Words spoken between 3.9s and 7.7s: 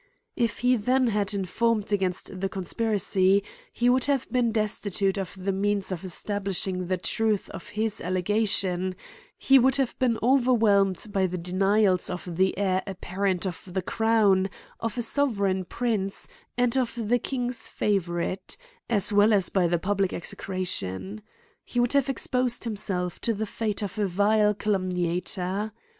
have been destitute of the means of establishing the truth of